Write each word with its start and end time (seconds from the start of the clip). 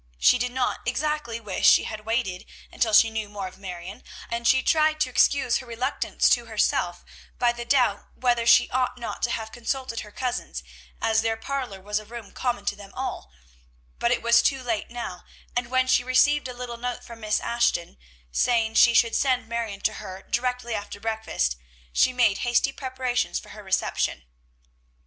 She 0.17 0.39
did 0.39 0.51
not 0.51 0.79
exactly 0.87 1.39
wish 1.39 1.69
she 1.69 1.83
had 1.83 2.07
waited 2.07 2.47
until 2.71 2.91
she 2.91 3.11
knew 3.11 3.29
more 3.29 3.45
of 3.47 3.59
Marion, 3.59 4.01
and 4.31 4.47
she 4.47 4.63
tried 4.63 4.99
to 5.01 5.11
excuse 5.11 5.57
her 5.59 5.67
reluctance 5.67 6.27
to 6.31 6.45
herself 6.47 7.05
by 7.37 7.51
the 7.51 7.65
doubt 7.65 8.07
whether 8.15 8.47
she 8.47 8.67
ought 8.71 8.97
not 8.97 9.21
to 9.21 9.29
have 9.29 9.51
consulted 9.51 9.99
her 9.99 10.09
cousins, 10.11 10.63
as 11.03 11.21
their 11.21 11.37
parlor 11.37 11.79
was 11.79 11.99
a 11.99 12.05
room 12.05 12.31
common 12.31 12.65
to 12.65 12.75
them 12.75 12.91
all; 12.95 13.31
but 13.99 14.09
it 14.09 14.23
was 14.23 14.41
too 14.41 14.63
late 14.63 14.89
now, 14.89 15.23
and 15.55 15.69
when 15.69 15.85
she 15.87 16.03
received 16.03 16.47
a 16.47 16.51
little 16.55 16.77
note 16.77 17.03
from 17.03 17.19
Miss 17.19 17.39
Ashton, 17.39 17.99
saying 18.31 18.73
she 18.73 18.95
should 18.95 19.13
send 19.13 19.47
Marion 19.47 19.81
to 19.81 19.93
her 20.01 20.23
directly 20.27 20.73
after 20.73 20.99
breakfast, 20.99 21.57
she 21.93 22.11
made 22.11 22.39
hasty 22.39 22.71
preparations 22.71 23.37
for 23.37 23.49
her 23.49 23.61
reception. 23.61 24.23